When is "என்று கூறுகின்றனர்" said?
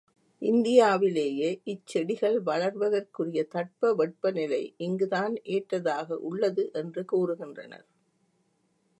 6.73-7.85